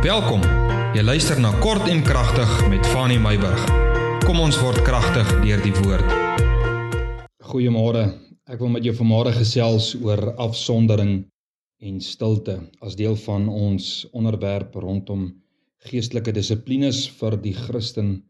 Welkom. 0.00 0.40
Jy 0.96 1.02
luister 1.04 1.36
na 1.44 1.50
Kort 1.60 1.84
en 1.92 1.98
Kragtig 2.00 2.48
met 2.72 2.86
Fanny 2.88 3.18
Meyburg. 3.20 3.66
Kom 4.24 4.38
ons 4.40 4.56
word 4.56 4.80
kragtig 4.86 5.28
deur 5.42 5.60
die 5.60 5.74
woord. 5.76 6.14
Goeiemôre. 7.44 8.06
Ek 8.48 8.62
wil 8.64 8.72
met 8.72 8.88
jou 8.88 8.94
vanmôre 8.96 9.34
gesels 9.36 9.90
oor 10.00 10.22
afsondering 10.40 11.12
en 11.84 12.00
stilte 12.00 12.56
as 12.80 12.96
deel 12.96 13.18
van 13.26 13.44
ons 13.52 13.90
onderwerp 14.16 14.80
rondom 14.80 15.28
geestelike 15.84 16.32
dissiplines 16.32 17.02
vir 17.20 17.36
die 17.44 17.52
Christen 17.60 18.22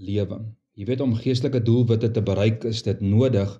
lewe. 0.00 0.40
Jy 0.80 0.88
weet 0.88 1.04
om 1.04 1.12
geestelike 1.12 1.60
doelwitte 1.60 2.08
te 2.08 2.24
bereik 2.24 2.64
is 2.72 2.80
dit 2.88 3.04
nodig 3.04 3.52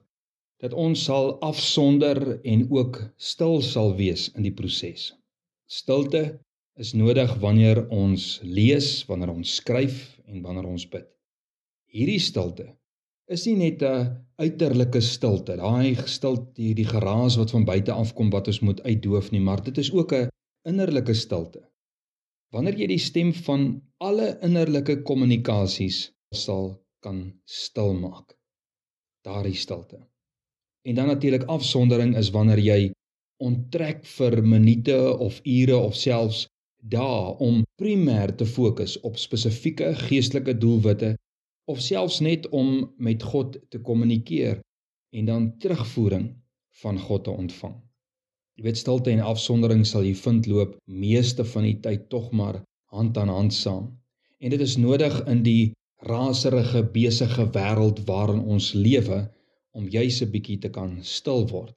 dat 0.65 0.73
ons 0.73 1.05
sal 1.05 1.35
afsonder 1.45 2.39
en 2.49 2.65
ook 2.73 3.03
stil 3.21 3.61
sal 3.61 3.93
wees 4.01 4.31
in 4.33 4.49
die 4.49 4.57
proses. 4.57 5.11
Stilte 5.69 6.39
is 6.79 6.95
nodig 6.95 7.31
wanneer 7.43 7.81
ons 7.91 8.39
lees, 8.47 9.03
wanneer 9.11 9.33
ons 9.33 9.55
skryf 9.59 9.97
en 10.31 10.43
wanneer 10.45 10.69
ons 10.71 10.85
bid. 10.91 11.07
Hierdie 11.91 12.21
stilte 12.23 12.69
is 13.29 13.45
nie 13.49 13.57
net 13.59 13.83
'n 13.83 14.15
uiterlike 14.39 15.01
stilte, 15.03 15.57
daai 15.57 15.97
stilte, 16.07 16.75
die 16.75 16.87
geraas 16.87 17.37
wat 17.37 17.51
van 17.51 17.65
buite 17.65 17.93
afkom 17.93 18.31
wat 18.31 18.47
ons 18.49 18.61
moet 18.61 18.81
uitdoof 18.81 19.33
nie, 19.33 19.41
maar 19.41 19.63
dit 19.63 19.79
is 19.79 19.91
ook 19.93 20.13
'n 20.13 20.29
innerlike 20.65 21.15
stilte. 21.15 21.61
Wanneer 22.53 22.79
jy 22.79 22.87
die 22.87 22.99
stem 22.99 23.33
van 23.33 23.83
alle 24.01 24.39
innerlike 24.43 25.03
kommunikasies 25.03 26.13
sal 26.33 26.81
kan 27.03 27.33
stil 27.45 27.93
maak. 27.95 28.39
Daardie 29.25 29.55
stilte. 29.55 29.99
En 30.85 30.95
dan 30.95 31.07
natuurlik 31.07 31.45
afsondering 31.45 32.17
is 32.17 32.31
wanneer 32.31 32.59
jy 32.59 32.93
onttrek 33.37 34.05
vir 34.05 34.43
minute 34.43 35.19
of 35.19 35.41
ure 35.45 35.77
of 35.77 35.95
selfs 35.95 36.47
dae 36.79 37.35
om 37.43 37.63
primêr 37.81 38.35
te 38.37 38.47
fokus 38.47 39.01
op 39.01 39.19
spesifieke 39.19 39.95
geestelike 40.07 40.55
doelwitte 40.59 41.17
of 41.69 41.81
selfs 41.81 42.21
net 42.21 42.49
om 42.49 42.95
met 42.97 43.23
God 43.23 43.59
te 43.69 43.81
kommunikeer 43.81 44.61
en 45.13 45.25
dan 45.25 45.59
terugvoering 45.59 46.29
van 46.83 46.99
God 46.99 47.25
te 47.25 47.31
ontvang. 47.31 47.75
Jy 48.59 48.65
weet 48.67 48.79
stilte 48.81 49.11
en 49.11 49.21
afsondering 49.23 49.85
sal 49.87 50.07
jy 50.07 50.15
vind 50.19 50.47
loop 50.51 50.77
meeste 50.87 51.45
van 51.45 51.67
die 51.67 51.77
tyd 51.83 52.09
tog 52.11 52.31
maar 52.31 52.63
hand 52.95 53.19
aan 53.19 53.31
hand 53.31 53.55
saam. 53.55 53.91
En 54.39 54.51
dit 54.51 54.61
is 54.61 54.77
nodig 54.77 55.15
in 55.27 55.43
die 55.43 55.73
raserige 56.07 56.83
besige 56.95 57.47
wêreld 57.55 58.05
waarin 58.07 58.41
ons 58.41 58.73
lewe 58.75 59.27
om 59.75 59.89
juis 59.89 60.23
'n 60.23 60.31
bietjie 60.31 60.59
te 60.59 60.71
kan 60.71 60.99
stil 61.03 61.47
word. 61.51 61.75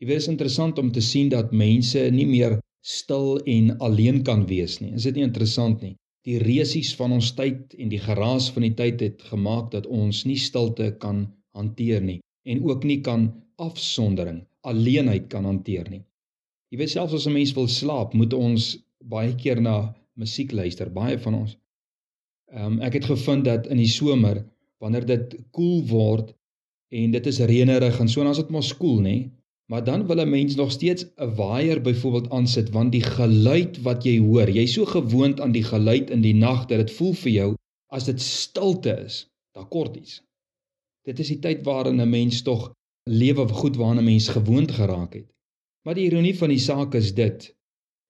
Jy 0.00 0.06
weet 0.06 0.18
dit 0.18 0.26
is 0.26 0.32
interessant 0.34 0.78
om 0.78 0.92
te 0.92 1.00
sien 1.00 1.28
dat 1.28 1.52
mense 1.52 2.00
nie 2.10 2.26
meer 2.26 2.58
stil 2.82 3.38
en 3.46 3.78
alleen 3.78 4.22
kan 4.26 4.46
wees 4.46 4.80
nie. 4.82 4.92
Is 4.98 5.06
dit 5.08 5.18
nie 5.18 5.26
interessant 5.26 5.82
nie? 5.82 5.94
Die 6.26 6.38
resies 6.42 6.92
van 6.98 7.14
ons 7.14 7.32
tyd 7.38 7.74
en 7.78 7.90
die 7.90 8.02
geraas 8.02 8.48
van 8.54 8.66
die 8.66 8.74
tyd 8.78 9.00
het 9.02 9.22
gemaak 9.30 9.70
dat 9.72 9.86
ons 9.86 10.24
nie 10.26 10.38
stilte 10.38 10.92
kan 11.02 11.24
hanteer 11.56 12.02
nie 12.02 12.20
en 12.46 12.62
ook 12.66 12.84
nie 12.84 13.00
kan 13.06 13.28
afsondering, 13.62 14.42
alleenheid 14.66 15.28
kan 15.30 15.46
hanteer 15.46 15.86
nie. 15.90 16.02
Jy 16.72 16.78
weet 16.80 16.94
selfs 16.94 17.14
as 17.14 17.26
'n 17.26 17.34
mens 17.34 17.52
wil 17.54 17.68
slaap, 17.68 18.14
moet 18.14 18.32
ons 18.34 18.78
baie 18.98 19.34
keer 19.34 19.60
na 19.60 19.94
musiek 20.14 20.52
luister, 20.52 20.90
baie 20.90 21.18
van 21.18 21.34
ons. 21.34 21.56
Ehm 22.52 22.72
um, 22.72 22.80
ek 22.80 22.98
het 22.98 23.04
gevind 23.04 23.44
dat 23.44 23.66
in 23.66 23.76
die 23.76 23.90
somer 23.90 24.44
wanneer 24.78 25.06
dit 25.06 25.36
koel 25.50 25.82
cool 25.82 25.82
word 25.88 26.34
en 26.90 27.10
dit 27.10 27.26
is 27.26 27.38
reënerig 27.40 28.00
en 28.00 28.08
so 28.08 28.22
dan 28.22 28.32
is 28.32 28.42
dit 28.42 28.50
mos 28.50 28.72
koel, 28.72 28.96
cool, 28.96 29.00
nê? 29.02 29.30
Maar 29.72 29.84
dan 29.84 30.06
wil 30.06 30.20
'n 30.20 30.28
mens 30.28 30.54
nog 30.54 30.70
steeds 30.70 31.04
'n 31.16 31.34
waier 31.34 31.80
byvoorbeeld 31.80 32.30
aansit 32.30 32.70
want 32.70 32.92
die 32.92 33.02
geluid 33.02 33.80
wat 33.82 34.04
jy 34.04 34.18
hoor, 34.18 34.50
jy's 34.50 34.72
so 34.72 34.84
gewoond 34.84 35.40
aan 35.40 35.52
die 35.52 35.64
geluid 35.64 36.10
in 36.10 36.20
die 36.20 36.34
nag 36.34 36.66
dat 36.66 36.78
dit 36.78 36.92
voel 36.92 37.14
vir 37.14 37.32
jou 37.32 37.54
as 37.86 38.04
dit 38.04 38.20
stilte 38.20 38.92
is, 39.04 39.30
daar 39.52 39.68
kort 39.68 39.96
iets. 39.96 40.22
Dit 41.02 41.18
is 41.18 41.28
die 41.28 41.38
tyd 41.38 41.64
waarin 41.64 42.00
'n 42.00 42.10
mens 42.10 42.42
tog 42.42 42.72
lewe 43.08 43.48
goed 43.48 43.76
waarna 43.76 44.00
'n 44.00 44.04
mens 44.04 44.28
gewoond 44.28 44.70
geraak 44.70 45.14
het. 45.14 45.32
Maar 45.82 45.94
die 45.94 46.04
ironie 46.04 46.38
van 46.38 46.48
die 46.48 46.58
saak 46.58 46.94
is 46.94 47.14
dit: 47.14 47.56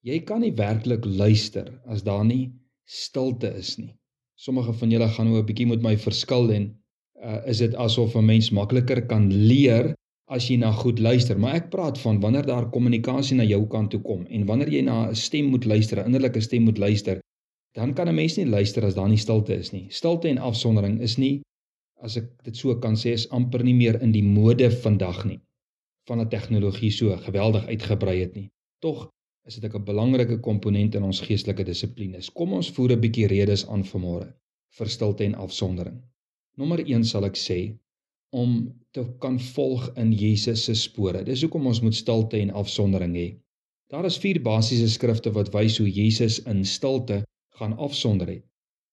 jy 0.00 0.20
kan 0.20 0.40
nie 0.40 0.54
werklik 0.54 1.04
luister 1.04 1.80
as 1.86 2.02
daar 2.02 2.24
nie 2.24 2.52
stilte 2.84 3.54
is 3.54 3.76
nie. 3.76 3.94
Sommige 4.34 4.72
van 4.72 4.90
julle 4.90 5.08
gaan 5.08 5.26
nou 5.26 5.38
'n 5.38 5.46
bietjie 5.46 5.66
met 5.66 5.82
my 5.82 5.98
verskil 5.98 6.50
en 6.50 6.82
uh, 7.22 7.46
is 7.46 7.58
dit 7.58 7.74
asof 7.74 8.16
'n 8.16 8.24
mens 8.24 8.50
makliker 8.50 9.06
kan 9.06 9.32
leer 9.32 9.94
as 10.26 10.48
jy 10.48 10.56
na 10.56 10.72
goed 10.72 10.98
luister, 10.98 11.38
maar 11.38 11.54
ek 11.54 11.70
praat 11.70 11.98
van 11.98 12.20
wanneer 12.20 12.46
daar 12.46 12.70
kommunikasie 12.70 13.36
na 13.36 13.44
jou 13.44 13.66
kant 13.68 13.90
toe 13.90 14.00
kom 14.00 14.26
en 14.26 14.46
wanneer 14.46 14.68
jy 14.68 14.82
na 14.82 15.08
'n 15.08 15.14
stem 15.14 15.46
moet 15.50 15.64
luister, 15.64 15.98
'n 15.98 16.06
innerlike 16.06 16.40
stem 16.40 16.62
moet 16.62 16.78
luister, 16.78 17.20
dan 17.74 17.94
kan 17.94 18.08
'n 18.08 18.14
mens 18.14 18.36
nie 18.36 18.46
luister 18.46 18.84
as 18.84 18.94
daar 18.94 19.08
nie 19.08 19.18
stilte 19.18 19.54
is 19.54 19.72
nie. 19.72 19.86
Stilte 19.90 20.28
en 20.28 20.38
afsondering 20.38 21.00
is 21.00 21.18
nie 21.18 21.42
as 22.02 22.16
ek 22.16 22.28
dit 22.44 22.56
so 22.56 22.74
kan 22.82 22.94
sê 22.94 23.12
is 23.14 23.28
amper 23.30 23.62
nie 23.64 23.74
meer 23.74 24.00
in 24.02 24.12
die 24.12 24.26
mode 24.26 24.70
vandag 24.70 25.24
nie. 25.24 25.40
Van 26.08 26.20
'n 26.20 26.28
tegnologie 26.28 26.90
so 26.90 27.16
geweldig 27.16 27.66
uitgebrei 27.66 28.20
het 28.20 28.34
nie. 28.34 28.48
Tog 28.80 29.08
is 29.46 29.56
dit 29.56 29.74
'n 29.74 29.84
belangrike 29.84 30.40
komponent 30.40 30.94
in 30.94 31.02
ons 31.02 31.20
geestelike 31.20 31.64
dissiplines. 31.64 32.30
Kom 32.30 32.52
ons 32.52 32.70
voer 32.70 32.92
'n 32.92 33.00
bietjie 33.00 33.26
redes 33.26 33.66
aan 33.66 33.84
vanmôre 33.84 34.32
vir 34.78 34.88
stilte 34.88 35.24
en 35.24 35.34
afsondering. 35.34 36.02
Nommer 36.56 36.80
1 36.80 37.04
sal 37.04 37.24
ek 37.24 37.36
sê 37.36 37.78
om 38.32 38.72
te 38.96 39.04
kan 39.20 39.38
volg 39.40 39.90
in 40.00 40.12
Jesus 40.12 40.64
se 40.64 40.74
spore. 40.74 41.22
Dis 41.24 41.42
hoekom 41.44 41.66
ons 41.68 41.80
moet 41.84 41.96
stilte 41.96 42.40
en 42.40 42.52
afsondering 42.56 43.14
hê. 43.16 43.26
Daar 43.92 44.08
is 44.08 44.16
vier 44.20 44.40
basiese 44.40 44.88
skrifte 44.88 45.32
wat 45.36 45.52
wys 45.52 45.76
hoe 45.80 45.88
Jesus 45.90 46.38
in 46.48 46.64
stilte 46.64 47.22
gaan 47.60 47.76
afsonder 47.76 48.30
het. 48.32 48.44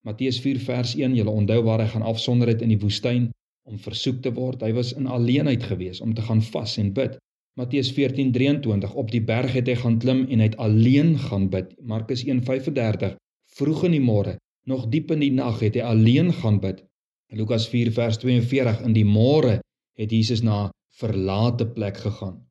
Matteus 0.07 0.39
4 0.43 0.59
vers 0.63 0.95
1, 0.95 1.15
julle 1.15 1.31
onthou 1.31 1.61
waar 1.63 1.83
hy 1.83 1.87
gaan 1.91 2.07
afsonder 2.07 2.51
het 2.51 2.63
in 2.63 2.71
die 2.73 2.79
woestyn 2.79 3.29
om 3.67 3.79
versoek 3.79 4.21
te 4.23 4.31
word. 4.35 4.63
Hy 4.63 4.73
was 4.75 4.91
in 4.95 5.07
alleenheid 5.07 5.63
gewees 5.71 5.99
om 6.03 6.13
te 6.15 6.23
gaan 6.27 6.43
vas 6.51 6.77
en 6.81 6.91
bid. 6.95 7.17
Matteus 7.59 7.91
14:23 7.95 8.95
op 8.95 9.11
die 9.11 9.23
berg 9.23 9.55
het 9.55 9.67
hy 9.67 9.75
gaan 9.79 9.99
klim 9.99 10.25
en 10.27 10.39
hy 10.39 10.47
het 10.51 10.59
alleen 10.59 11.17
gaan 11.19 11.49
bid. 11.51 11.73
Markus 11.79 12.23
1:35 12.23 13.15
vroeg 13.55 13.83
in 13.87 13.97
die 13.97 14.03
môre, 14.03 14.37
nog 14.65 14.87
diep 14.91 15.11
in 15.11 15.23
die 15.23 15.31
nag 15.31 15.59
het 15.59 15.75
hy 15.75 15.83
alleen 15.83 16.31
gaan 16.33 16.59
bid. 16.63 16.83
Lukas 17.29 17.67
4 17.69 17.91
vers 17.93 18.17
42 18.17 18.79
in 18.81 18.93
die 18.95 19.05
môre 19.05 19.59
het 20.01 20.11
Jesus 20.11 20.41
na 20.41 20.65
'n 20.65 20.71
verlate 20.97 21.65
plek 21.75 21.97
gegaan. 21.97 22.41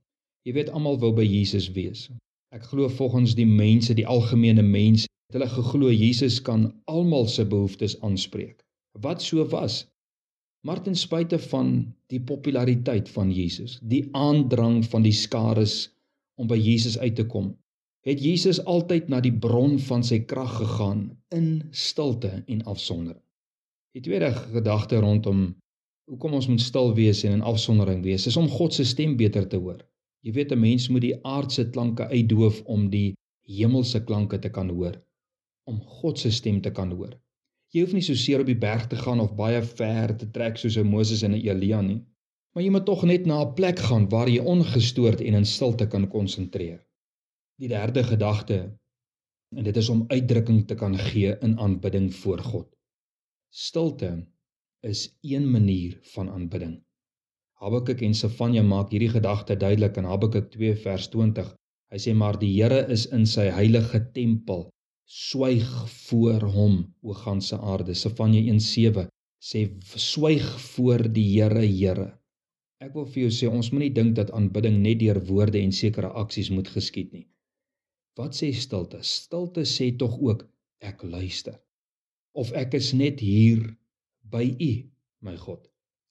Jy 0.47 0.53
weet 0.55 0.71
almal 0.71 0.99
wou 1.03 1.11
by 1.13 1.27
Jesus 1.27 1.67
wees. 1.75 2.09
Ek 2.55 2.63
glo 2.63 2.89
volgens 2.89 3.35
die 3.35 3.47
mense, 3.47 3.95
die 3.95 4.07
algemene 4.07 4.63
mens, 4.63 5.09
het 5.27 5.35
hulle 5.35 5.49
geglo 5.51 5.91
Jesus 5.91 6.39
kan 6.41 6.71
almal 6.87 7.27
se 7.27 7.45
behoeftes 7.45 8.01
aanspreek. 8.01 8.63
Wat 9.03 9.23
so 9.23 9.45
was. 9.51 9.87
Maar 10.63 10.83
ten 10.83 10.95
spyte 10.95 11.39
van 11.39 11.95
die 12.07 12.21
populariteit 12.21 13.09
van 13.09 13.33
Jesus, 13.33 13.79
die 13.83 14.09
aandrang 14.13 14.85
van 14.87 15.03
die 15.03 15.13
skares 15.13 15.91
om 16.39 16.47
by 16.47 16.57
Jesus 16.57 16.99
uit 16.99 17.17
te 17.17 17.27
kom, 17.27 17.57
het 18.07 18.23
Jesus 18.23 18.65
altyd 18.65 19.09
na 19.09 19.21
die 19.21 19.35
bron 19.35 19.79
van 19.79 20.05
sy 20.05 20.21
krag 20.21 20.57
gegaan 20.63 21.19
in 21.29 21.69
stilte 21.71 22.45
en 22.47 22.63
afsondering. 22.63 23.28
Die 23.99 24.05
tweede 24.07 24.31
gedagte 24.31 25.01
rondom 25.03 25.39
hoekom 26.07 26.37
ons 26.39 26.47
moet 26.47 26.61
stil 26.63 26.93
wees 26.95 27.25
en 27.27 27.33
in 27.35 27.41
afsondering 27.51 28.05
wees, 28.05 28.29
is 28.31 28.37
om 28.39 28.47
God 28.47 28.77
se 28.77 28.85
stem 28.87 29.17
beter 29.19 29.49
te 29.51 29.59
hoor. 29.59 29.81
Jy 30.23 30.35
weet 30.37 30.55
'n 30.55 30.61
mens 30.61 30.87
moet 30.89 31.03
die 31.03 31.17
aardse 31.27 31.65
klanke 31.75 32.07
uitdoof 32.13 32.61
om 32.75 32.85
die 32.93 33.17
hemelse 33.57 34.01
klanke 34.11 34.39
te 34.39 34.53
kan 34.55 34.71
hoor, 34.71 35.01
om 35.67 35.81
God 35.97 36.23
se 36.23 36.31
stem 36.31 36.61
te 36.61 36.71
kan 36.71 36.95
hoor. 36.95 37.19
Jy 37.75 37.81
hoef 37.81 37.97
nie 37.99 38.05
so 38.11 38.15
seer 38.15 38.47
op 38.47 38.47
die 38.47 38.63
berg 38.67 38.87
te 38.87 39.01
gaan 39.03 39.21
of 39.27 39.35
baie 39.35 39.63
ver 39.63 40.15
te 40.17 40.31
trek 40.31 40.63
soos 40.63 40.79
'n 40.79 40.87
Moses 40.87 41.23
en 41.23 41.35
'n 41.35 41.43
Elia 41.43 41.81
nie, 41.81 42.01
maar 42.55 42.63
jy 42.63 42.71
moet 42.71 42.87
tog 42.87 43.03
net 43.03 43.27
na 43.27 43.43
'n 43.43 43.55
plek 43.55 43.79
gaan 43.79 44.09
waar 44.09 44.29
jy 44.29 44.39
ongestoord 44.39 45.21
en 45.21 45.35
in 45.35 45.45
stilte 45.57 45.89
kan 45.89 46.09
konsentreer. 46.09 46.87
Die 47.59 47.69
derde 47.69 48.05
gedagte 48.05 48.79
en 49.57 49.65
dit 49.65 49.77
is 49.77 49.89
om 49.89 50.05
uitdrukking 50.09 50.67
te 50.69 50.75
kan 50.75 50.99
gee 50.99 51.37
in 51.43 51.59
aanbidding 51.59 52.15
voor 52.15 52.39
God. 52.39 52.78
Stilte 53.51 54.27
is 54.81 55.19
een 55.21 55.51
manier 55.51 55.99
van 56.03 56.29
aanbidding. 56.31 56.85
Habakuk 57.53 58.03
en 58.05 58.15
Sefanja 58.15 58.63
maak 58.63 58.91
hierdie 58.93 59.09
gedagte 59.09 59.57
duidelik 59.57 59.97
in 59.97 60.05
Habakuk 60.05 60.51
2 60.53 60.75
vers 60.83 61.07
20. 61.15 61.49
Hy 61.89 62.01
sê 62.05 62.13
maar 62.15 62.37
die 62.39 62.51
Here 62.53 62.83
is 62.93 63.07
in 63.17 63.25
sy 63.27 63.47
heilige 63.49 64.03
tempel. 64.13 64.67
Swyg 65.09 65.71
voor 66.09 66.45
hom, 66.53 66.75
o 67.01 67.17
ganse 67.17 67.57
aarde. 67.57 67.95
Sefanja 67.97 68.43
1:7 68.53 69.07
sê 69.41 69.65
swyg 69.97 70.45
voor 70.75 71.09
die 71.09 71.25
Here, 71.33 71.65
Here. 71.65 72.09
Ek 72.85 72.93
wil 72.95 73.07
vir 73.07 73.23
jou 73.23 73.31
sê 73.39 73.49
ons 73.49 73.73
moenie 73.73 73.95
dink 73.95 74.15
dat 74.21 74.31
aanbidding 74.31 74.77
net 74.83 75.01
deur 75.01 75.23
woorde 75.31 75.63
en 75.63 75.73
sekere 75.73 76.13
aksies 76.25 76.53
moet 76.53 76.69
geskied 76.69 77.17
nie. 77.17 77.25
Wat 78.21 78.37
sê 78.37 78.53
stilte? 78.53 79.01
Stilte 79.03 79.65
sê 79.65 79.89
tog 79.97 80.21
ook 80.21 80.45
ek 80.85 81.03
luister 81.03 81.57
of 82.39 82.53
ek 82.55 82.77
is 82.79 82.93
net 82.95 83.21
hier 83.25 83.65
by 84.31 84.45
U, 84.47 84.73
my 85.27 85.35
God. 85.41 85.65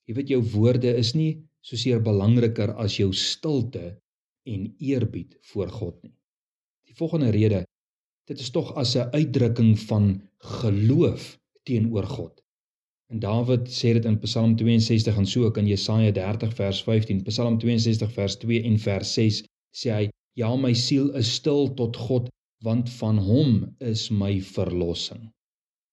Jy 0.08 0.18
weet 0.18 0.32
jou 0.34 0.42
woorde 0.52 0.92
is 1.00 1.14
nie 1.16 1.32
soseer 1.64 2.00
belangriker 2.04 2.74
as 2.80 2.98
jou 3.00 3.10
stilte 3.16 3.96
en 4.48 4.68
eerbied 4.78 5.36
voor 5.52 5.72
God 5.72 5.96
nie. 6.04 6.14
Die 6.88 6.96
volgende 6.96 7.32
rede 7.34 7.64
Dit 8.28 8.40
is 8.44 8.50
tog 8.52 8.74
as 8.80 8.90
'n 8.96 9.08
uitdrukking 9.18 9.78
van 9.80 10.04
geloof 10.60 11.38
teenoor 11.62 12.06
God. 12.06 12.42
En 13.12 13.18
Dawid 13.18 13.70
sê 13.72 13.92
dit 13.96 14.04
in 14.04 14.18
Psalm 14.20 14.56
62 14.56 15.16
en 15.16 15.26
so 15.26 15.44
ook 15.44 15.56
in 15.56 15.66
Jesaja 15.66 16.10
30 16.12 16.54
vers 16.54 16.82
15, 16.82 17.22
Psalm 17.22 17.58
62 17.58 18.12
vers 18.12 18.36
2 18.36 18.62
en 18.62 18.78
vers 18.78 19.14
6 19.14 19.42
sê 19.72 19.88
hy: 19.96 20.10
"Ja, 20.32 20.56
my 20.56 20.74
siel 20.74 21.08
is 21.16 21.32
stil 21.34 21.74
tot 21.74 21.96
God, 21.96 22.28
want 22.60 22.90
van 22.90 23.18
Hom 23.18 23.74
is 23.78 24.10
my 24.10 24.40
verlossing." 24.40 25.32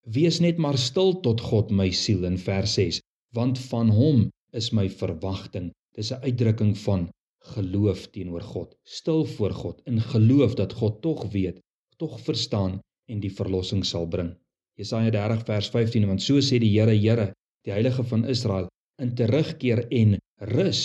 Wees 0.06 0.40
net 0.40 0.58
maar 0.62 0.78
stil 0.78 1.20
tot 1.26 1.42
God, 1.42 1.72
my 1.72 1.90
siel 1.90 2.26
in 2.30 2.38
vers 2.38 2.78
6, 2.78 3.02
want 3.34 3.60
van 3.72 3.90
Hom 3.90 4.30
is 4.54 4.72
my 4.72 4.86
verwagting. 4.90 5.72
Dis 5.98 6.12
'n 6.14 6.22
uitdrukking 6.22 6.78
van 6.78 7.10
geloof 7.56 8.08
teenoor 8.14 8.42
God. 8.42 8.76
Stil 8.84 9.26
voor 9.26 9.52
God 9.52 9.82
in 9.86 10.02
geloof 10.02 10.56
dat 10.56 10.74
God 10.74 11.02
tog 11.02 11.32
weet, 11.32 11.60
tog 11.98 12.20
verstaan 12.20 12.80
en 13.10 13.20
die 13.20 13.34
verlossing 13.34 13.86
sal 13.86 14.08
bring. 14.08 14.36
Jesaja 14.76 15.10
30 15.10 15.44
vers 15.48 15.70
15 15.72 16.08
want 16.08 16.22
so 16.22 16.42
sê 16.44 16.60
die 16.60 16.74
Here 16.76 16.96
Here 16.96 17.34
die 17.66 17.74
heilige 17.74 18.04
van 18.04 18.26
Israel 18.30 18.68
in 19.02 19.14
terugkeer 19.16 19.86
en 19.92 20.18
rus 20.52 20.82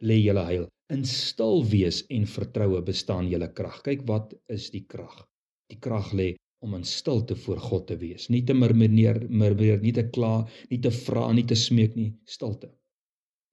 lê 0.00 0.16
julle 0.20 0.44
heil 0.48 0.64
in 0.92 1.04
stil 1.08 1.62
wees 1.68 2.02
en 2.12 2.26
vertroue 2.28 2.80
bestaan 2.84 3.28
julle 3.32 3.50
krag 3.58 3.82
kyk 3.86 4.04
wat 4.08 4.34
is 4.56 4.70
die 4.74 4.84
krag 4.94 5.22
die 5.72 5.78
krag 5.86 6.10
lê 6.16 6.32
om 6.66 6.76
in 6.78 6.86
stilte 6.90 7.36
voor 7.46 7.60
God 7.68 7.86
te 7.90 7.98
wees 8.02 8.28
nie 8.34 8.42
te 8.50 8.56
murmureer 8.60 9.20
murmureer 9.28 9.82
nie 9.84 9.94
te 9.98 10.06
kla 10.16 10.34
nie 10.70 10.80
te 10.86 10.92
vra 11.00 11.26
nie 11.38 11.46
te 11.52 11.58
smeek 11.64 11.98
nie 12.00 12.10
stilte 12.36 12.70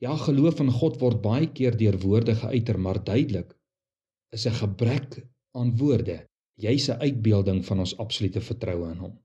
ja 0.06 0.18
geloof 0.28 0.62
in 0.66 0.72
God 0.82 1.02
word 1.06 1.24
baie 1.26 1.50
keer 1.60 1.80
deur 1.84 2.00
woorde 2.06 2.38
geuiter 2.44 2.80
maar 2.88 3.04
duidelik 3.12 3.58
is 4.38 4.48
'n 4.48 4.60
gebrek 4.64 5.20
aan 5.62 5.76
woorde 5.84 6.22
jy's 6.68 6.90
'n 6.90 7.02
uitbeelding 7.08 7.66
van 7.72 7.86
ons 7.86 7.98
absolute 8.06 8.42
vertroue 8.52 8.92
in 8.96 9.04
hom 9.08 9.20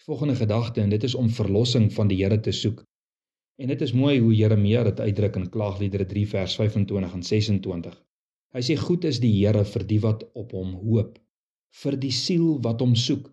Die 0.00 0.06
volgende 0.08 0.34
gedagte 0.36 0.80
en 0.80 0.88
dit 0.88 1.02
is 1.04 1.14
om 1.14 1.26
verlossing 1.28 1.90
van 1.92 2.08
die 2.08 2.16
Here 2.22 2.40
te 2.40 2.52
soek. 2.56 2.78
En 3.60 3.68
dit 3.68 3.82
is 3.84 3.92
mooi 3.92 4.14
hoe 4.18 4.32
Jeremia 4.34 4.84
dit 4.86 5.00
uitdruk 5.00 5.34
in 5.36 5.50
Klaagliedere 5.56 6.06
3 6.12 6.22
vers 6.28 6.54
25 6.56 7.16
en 7.18 7.24
26. 7.30 7.98
Hy 8.56 8.62
sê 8.68 8.76
goed 8.80 9.04
is 9.04 9.18
die 9.20 9.32
Here 9.34 9.64
vir 9.72 9.84
die 9.90 9.98
wat 10.00 10.24
op 10.32 10.54
hom 10.56 10.70
hoop, 10.86 11.18
vir 11.82 11.96
die 11.96 12.12
siel 12.12 12.58
wat 12.64 12.80
hom 12.84 12.96
soek. 12.96 13.30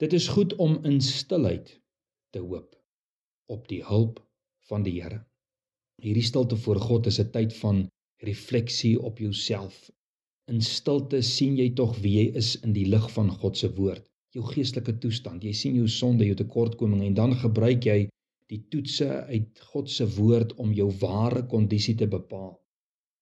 Dit 0.00 0.12
is 0.12 0.28
goed 0.36 0.54
om 0.58 0.78
in 0.84 1.00
stilheid 1.00 1.74
te 2.32 2.40
hoop 2.40 2.72
op 3.52 3.68
die 3.68 3.82
hulp 3.84 4.22
van 4.68 4.82
die 4.86 4.96
Here. 5.00 5.20
Hierdie 6.02 6.24
stilte 6.26 6.56
voor 6.56 6.80
God 6.80 7.06
is 7.06 7.20
'n 7.20 7.30
tyd 7.30 7.52
van 7.60 7.88
refleksie 8.24 8.96
op 9.00 9.18
jouself. 9.18 9.90
In 10.48 10.60
stilte 10.60 11.22
sien 11.22 11.56
jy 11.56 11.70
tog 11.74 11.98
wie 11.98 12.16
jy 12.18 12.26
is 12.36 12.56
in 12.62 12.72
die 12.72 12.86
lig 12.86 13.10
van 13.12 13.30
God 13.30 13.56
se 13.56 13.70
woord 13.74 14.08
jou 14.34 14.42
geestelike 14.42 14.98
toestand. 14.98 15.44
Jy 15.44 15.52
sien 15.52 15.76
jou 15.78 15.88
sonde, 15.88 16.26
jou 16.26 16.36
tekortkominge 16.38 17.06
en 17.06 17.14
dan 17.14 17.36
gebruik 17.38 17.86
jy 17.86 17.98
die 18.52 18.60
toetse 18.70 19.08
uit 19.30 19.60
God 19.72 19.90
se 19.90 20.06
woord 20.16 20.56
om 20.60 20.74
jou 20.76 20.90
ware 21.00 21.44
kondisie 21.46 21.94
te 22.00 22.08
bepaal. 22.10 22.58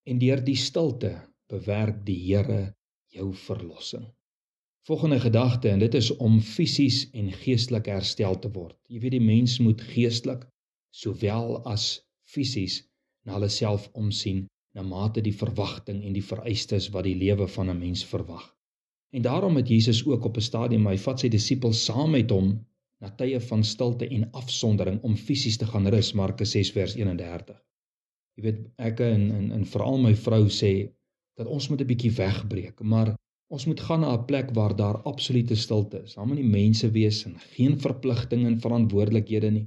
En 0.08 0.19
deur 0.19 0.41
die 0.44 0.56
stilte 0.58 1.12
bewerk 1.53 2.03
die 2.06 2.19
Here 2.25 2.75
jou 3.12 3.31
verlossing. 3.37 4.08
Volgende 4.82 5.20
gedagte 5.20 5.69
en 5.69 5.79
dit 5.79 5.94
is 5.94 6.17
om 6.17 6.40
fisies 6.40 7.11
en 7.11 7.32
geestelik 7.32 7.87
herstel 7.87 8.38
te 8.38 8.49
word. 8.50 8.75
Jy 8.90 8.99
weet 9.05 9.14
die 9.14 9.23
mens 9.23 9.61
moet 9.62 9.82
geestelik 9.93 10.49
sowel 10.90 11.61
as 11.70 11.84
fisies 12.26 12.81
na 13.23 13.37
hulle 13.37 13.49
self 13.49 13.84
omsien 13.93 14.40
na 14.75 14.82
mate 14.82 15.23
die 15.23 15.34
verwagting 15.37 16.00
en 16.02 16.17
die 16.17 16.25
vereistes 16.25 16.88
wat 16.96 17.06
die 17.06 17.14
lewe 17.20 17.46
van 17.55 17.70
'n 17.70 17.79
mens 17.79 18.02
verwag. 18.14 18.49
En 19.14 19.23
daarom 19.23 19.56
het 19.56 19.69
Jesus 19.69 20.02
ook 20.06 20.25
op 20.25 20.37
'n 20.37 20.49
stadium 20.50 20.87
hy 20.87 20.96
vat 21.06 21.20
sy 21.20 21.29
disippels 21.29 21.84
saam 21.84 22.11
met 22.11 22.31
hom 22.31 22.67
na 23.00 23.11
tye 23.11 23.40
van 23.40 23.64
stilte 23.64 24.08
en 24.08 24.31
afsondering 24.31 25.02
om 25.02 25.17
fisies 25.17 25.56
te 25.56 25.67
gaan 25.67 25.87
rus 25.87 26.12
Markus 26.12 26.50
6 26.50 26.73
vers 26.73 26.94
31. 26.94 27.62
Jy 28.34 28.43
weet 28.43 28.61
ek 28.79 29.00
en 29.00 29.31
en, 29.31 29.52
en 29.52 29.64
veral 29.64 29.99
my 29.99 30.14
vrou 30.14 30.49
sê 30.49 30.90
dat 31.37 31.46
ons 31.46 31.69
moet 31.69 31.81
'n 31.81 31.87
bietjie 31.87 32.12
wegbreek, 32.17 32.81
maar 32.81 33.14
ons 33.52 33.66
moet 33.69 33.81
gaan 33.87 34.00
na 34.00 34.14
'n 34.16 34.25
plek 34.25 34.54
waar 34.58 34.76
daar 34.76 35.02
absolute 35.12 35.54
stilte 35.54 36.02
is. 36.02 36.14
Daar 36.14 36.26
moet 36.26 36.40
nie 36.40 36.54
mense 36.60 36.90
wees 36.90 37.25
en 37.25 37.38
geen 37.38 37.81
verpligtinge 37.81 38.46
en 38.46 38.60
verantwoordelikhede 38.60 39.50
nie. 39.50 39.66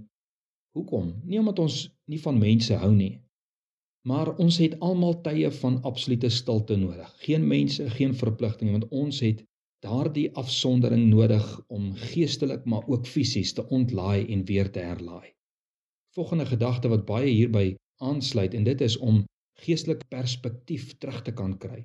Hoekom? 0.75 1.21
Nie 1.23 1.39
omdat 1.39 1.59
ons 1.59 1.75
nie 2.05 2.21
van 2.21 2.37
mense 2.37 2.73
hou 2.73 2.93
nie, 2.95 3.25
Maar 4.05 4.35
ons 4.37 4.57
het 4.61 4.75
almal 4.85 5.15
tye 5.25 5.49
van 5.51 5.79
absolute 5.89 6.29
stilte 6.29 6.75
nodig. 6.77 7.09
Geen 7.25 7.47
mense, 7.47 7.87
geen 7.89 8.13
verpligtinge 8.13 8.75
want 8.75 8.87
ons 8.93 9.21
het 9.25 9.41
daardie 9.85 10.27
afsondering 10.37 11.07
nodig 11.09 11.45
om 11.73 11.87
geestelik 12.11 12.67
maar 12.69 12.85
ook 12.87 13.09
fisies 13.09 13.53
te 13.57 13.65
ontlaai 13.77 14.27
en 14.33 14.45
weer 14.45 14.69
te 14.71 14.83
herlaai. 14.85 15.33
Volgende 16.13 16.45
gedagte 16.45 16.91
wat 16.93 17.05
baie 17.09 17.31
hierby 17.31 17.65
aansluit 18.01 18.53
en 18.53 18.63
dit 18.63 18.81
is 18.81 18.97
om 18.97 19.23
geestelike 19.65 20.05
perspektief 20.13 20.97
terug 20.97 21.21
te 21.25 21.33
kan 21.33 21.57
kry. 21.57 21.81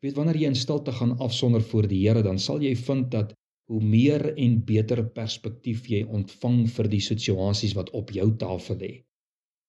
Weet 0.00 0.16
wanneer 0.16 0.38
jy 0.40 0.48
in 0.48 0.56
stilte 0.56 0.92
gaan 0.96 1.18
afsonder 1.20 1.62
voor 1.62 1.88
die 1.88 2.00
Here, 2.06 2.22
dan 2.24 2.38
sal 2.38 2.62
jy 2.64 2.72
vind 2.76 3.10
dat 3.12 3.34
hoe 3.70 3.80
meer 3.84 4.32
en 4.32 4.56
beter 4.66 5.02
perspektief 5.14 5.86
jy 5.92 6.00
ontvang 6.08 6.64
vir 6.74 6.88
die 6.90 7.02
situasies 7.04 7.76
wat 7.78 7.92
op 7.94 8.10
jou 8.16 8.26
tafel 8.40 8.80
lê. 8.80 8.92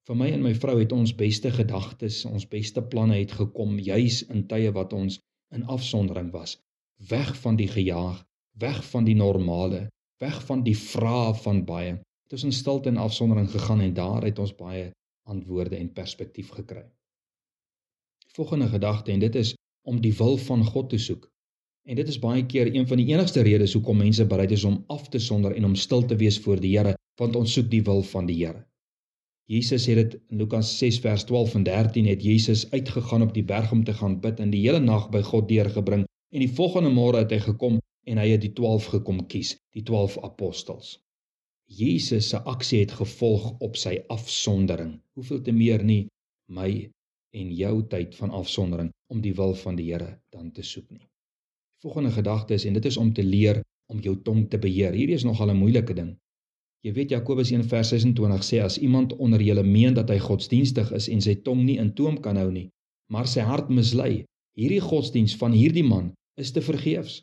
Vir 0.07 0.17
my 0.17 0.31
en 0.33 0.41
my 0.41 0.53
vrou 0.57 0.79
het 0.79 0.95
ons 0.95 1.13
beste 1.13 1.51
gedagtes, 1.53 2.23
ons 2.25 2.47
beste 2.49 2.81
planne 2.81 3.19
het 3.19 3.35
gekom 3.37 3.77
juis 3.77 4.23
in 4.33 4.47
tye 4.49 4.71
wat 4.73 4.95
ons 4.97 5.19
in 5.53 5.67
afsondering 5.69 6.31
was, 6.33 6.55
weg 7.11 7.35
van 7.43 7.59
die 7.59 7.69
gejaag, 7.69 8.23
weg 8.57 8.81
van 8.89 9.05
die 9.05 9.17
normale, 9.19 9.83
weg 10.23 10.41
van 10.47 10.63
die 10.65 10.77
vrae 10.77 11.35
van 11.43 11.61
baie. 11.67 11.99
Het 12.25 12.39
ons 12.39 12.47
in 12.49 12.55
stilte 12.55 12.89
en 12.89 12.97
afsondering 13.03 13.51
gegaan 13.51 13.83
en 13.85 13.93
daar 13.93 14.25
het 14.25 14.39
ons 14.39 14.55
baie 14.57 14.89
antwoorde 15.29 15.77
en 15.77 15.93
perspektief 15.93 16.49
gekry. 16.57 16.87
Volgende 18.33 18.71
gedagte 18.71 19.11
en 19.11 19.21
dit 19.21 19.35
is 19.35 19.53
om 19.87 20.01
die 20.01 20.13
wil 20.17 20.37
van 20.37 20.65
God 20.65 20.89
te 20.89 20.97
soek. 20.97 21.27
En 21.89 21.97
dit 21.97 22.07
is 22.07 22.19
baie 22.21 22.45
keer 22.45 22.69
een 22.75 22.87
van 22.87 22.99
die 23.01 23.07
enigste 23.09 23.41
redes 23.41 23.73
hoekom 23.73 23.97
mense 23.97 24.25
bereid 24.25 24.51
is 24.51 24.63
om 24.63 24.83
af 24.87 25.07
te 25.09 25.19
sonder 25.19 25.55
en 25.55 25.65
om 25.65 25.75
stil 25.75 26.05
te 26.05 26.15
wees 26.15 26.37
voor 26.39 26.59
die 26.61 26.77
Here, 26.77 26.93
want 27.21 27.35
ons 27.35 27.53
soek 27.53 27.69
die 27.71 27.81
wil 27.87 28.03
van 28.13 28.29
die 28.29 28.37
Here. 28.43 28.65
Jesus 29.51 29.85
het 29.89 29.97
dit 29.97 30.13
in 30.29 30.37
Lukas 30.37 30.77
6 30.77 30.99
vers 31.03 31.23
12 31.27 31.55
en 31.55 31.63
13 31.63 32.05
het 32.07 32.23
Jesus 32.23 32.69
uitgegaan 32.71 33.25
op 33.25 33.33
die 33.33 33.43
berg 33.43 33.71
om 33.71 33.83
te 33.83 33.93
gaan 33.93 34.19
bid 34.21 34.39
en 34.39 34.53
die 34.53 34.61
hele 34.61 34.79
nag 34.79 35.09
by 35.11 35.21
God 35.27 35.49
deurgebring 35.49 36.05
en 36.31 36.45
die 36.45 36.53
volgende 36.59 36.93
môre 36.93 37.23
het 37.25 37.33
hy 37.35 37.41
gekom 37.47 37.81
en 38.07 38.21
hy 38.21 38.29
het 38.31 38.45
die 38.45 38.53
12 38.55 38.87
gekom 38.93 39.25
kies, 39.33 39.55
die 39.75 39.83
12 39.83 40.17
apostels. 40.23 40.93
Jesus 41.71 42.29
se 42.31 42.39
aksie 42.53 42.79
het 42.83 42.95
gevolg 43.01 43.51
op 43.59 43.77
sy 43.79 43.97
afsondering. 44.13 44.97
Hoeveel 45.15 45.41
te 45.43 45.53
meer 45.55 45.83
nie 45.83 46.05
my 46.47 46.71
en 47.31 47.51
jou 47.55 47.75
tyd 47.87 48.15
van 48.19 48.33
afsondering 48.35 48.89
om 49.11 49.21
die 49.21 49.33
wil 49.35 49.53
van 49.63 49.75
die 49.75 49.91
Here 49.91 50.19
dan 50.35 50.51
te 50.51 50.63
soek 50.63 50.89
nie. 50.91 51.05
Die 51.05 51.87
volgende 51.87 52.11
gedagte 52.11 52.53
is 52.53 52.65
en 52.65 52.73
dit 52.73 52.85
is 52.85 52.97
om 52.97 53.13
te 53.13 53.23
leer 53.23 53.61
om 53.91 53.99
jou 53.99 54.15
tong 54.23 54.45
te 54.49 54.59
beheer. 54.59 54.93
Hierdie 54.93 55.15
is 55.15 55.27
nogal 55.27 55.51
'n 55.51 55.57
moeilike 55.57 55.93
ding. 55.93 56.17
Jy 56.81 56.93
weet 56.93 57.09
Jakobus 57.09 57.51
1 57.51 57.63
vers 57.69 57.89
26 57.93 58.43
sê 58.43 58.61
as 58.63 58.77
iemand 58.77 59.13
onder 59.13 59.41
julle 59.41 59.63
meen 59.63 59.93
dat 59.93 60.09
hy 60.09 60.17
godsdienstig 60.19 60.91
is 60.91 61.07
en 61.09 61.21
sy 61.21 61.35
tong 61.35 61.65
nie 61.65 61.77
in 61.77 61.93
toom 61.93 62.17
kan 62.19 62.37
hou 62.37 62.51
nie, 62.51 62.69
maar 63.13 63.27
sy 63.27 63.41
hart 63.41 63.69
mislei, 63.69 64.23
hierdie 64.57 64.81
godsdiens 64.81 65.35
van 65.35 65.51
hierdie 65.51 65.83
man 65.83 66.13
is 66.37 66.51
te 66.51 66.61
vergeefs. 66.61 67.21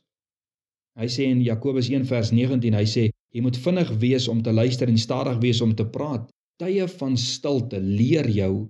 Hy 0.98 1.06
sê 1.06 1.26
in 1.30 1.42
Jakobus 1.42 1.90
1 1.90 2.04
vers 2.04 2.30
19, 2.30 2.74
hy 2.74 2.86
sê 2.86 3.10
jy 3.34 3.42
moet 3.42 3.56
vinnig 3.56 3.90
wees 3.98 4.28
om 4.28 4.42
te 4.42 4.52
luister 4.52 4.88
en 4.88 4.98
stadig 4.98 5.38
wees 5.42 5.60
om 5.60 5.74
te 5.74 5.86
praat. 5.86 6.30
Tye 6.58 6.86
van 6.88 7.16
stilte 7.16 7.80
leer 7.80 8.30
jou 8.30 8.68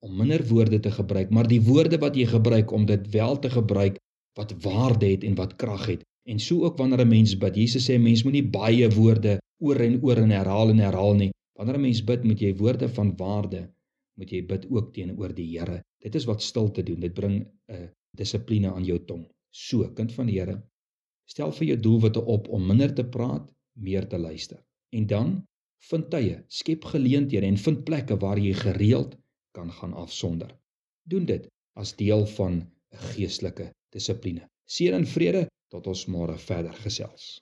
om 0.00 0.16
minder 0.16 0.44
woorde 0.48 0.80
te 0.80 0.90
gebruik, 0.90 1.30
maar 1.30 1.48
die 1.48 1.60
woorde 1.62 1.98
wat 1.98 2.16
jy 2.16 2.26
gebruik 2.26 2.72
om 2.72 2.86
dit 2.86 3.10
wel 3.12 3.38
te 3.38 3.50
gebruik 3.50 3.98
wat 4.38 4.54
waarde 4.62 5.06
het 5.10 5.24
en 5.24 5.34
wat 5.34 5.56
krag 5.56 5.86
het. 5.86 6.04
En 6.28 6.38
so 6.38 6.64
ook 6.64 6.78
wanneer 6.78 7.04
'n 7.04 7.08
mens 7.08 7.36
bid, 7.38 7.56
Jesus 7.56 7.90
sê 7.90 7.98
mens 7.98 8.22
moenie 8.22 8.44
baie 8.44 8.88
woorde 8.90 9.38
oor 9.58 9.80
en 9.80 10.02
oor 10.02 10.16
en 10.16 10.30
herhaal 10.30 10.70
en 10.70 10.78
herhaal 10.78 11.14
nie. 11.14 11.30
Wanneer 11.58 11.76
'n 11.76 11.80
mens 11.80 12.04
bid, 12.04 12.24
moet 12.24 12.40
jy 12.40 12.56
woorde 12.56 12.88
van 12.88 13.16
waarde 13.16 13.68
moet 14.20 14.32
jy 14.34 14.40
bid 14.46 14.66
ook 14.70 14.92
teenoor 14.94 15.34
die 15.34 15.48
Here. 15.54 15.80
Dit 16.04 16.16
is 16.18 16.26
wat 16.28 16.44
stilte 16.44 16.84
doen. 16.84 17.00
Dit 17.00 17.14
bring 17.14 17.46
'n 17.72 17.88
dissipline 18.16 18.72
aan 18.72 18.84
jou 18.84 18.98
tong. 19.04 19.24
So, 19.50 19.88
kind 19.94 20.12
van 20.12 20.26
die 20.26 20.38
Here, 20.38 20.62
stel 21.26 21.52
vir 21.52 21.66
jou 21.66 21.80
doelwitte 21.80 22.24
op 22.24 22.48
om 22.48 22.66
minder 22.66 22.94
te 22.94 23.04
praat, 23.04 23.48
meer 23.72 24.06
te 24.08 24.18
luister. 24.18 24.60
En 24.92 25.06
dan 25.06 25.46
vind 25.88 26.10
tye, 26.10 26.44
skep 26.48 26.84
geleenthede 26.84 27.46
en 27.46 27.56
vind 27.56 27.84
plekke 27.84 28.16
waar 28.16 28.38
jy 28.38 28.52
gereeld 28.52 29.16
kan 29.56 29.72
gaan 29.72 29.92
afsonder. 29.92 30.50
Doen 31.02 31.24
dit 31.24 31.48
as 31.74 31.94
deel 31.96 32.26
van 32.26 32.52
'n 32.60 33.04
geestelike 33.12 33.70
dissipline. 33.94 34.48
Seën 34.64 34.94
en 34.94 35.06
vrede 35.06 35.46
tot 35.68 35.86
ons 35.86 36.06
môre 36.06 36.38
verder 36.38 36.74
gesels. 36.74 37.40